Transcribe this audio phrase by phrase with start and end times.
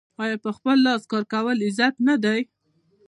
[0.23, 2.41] آیا په خپل لاس کار کول عزت نه دی؟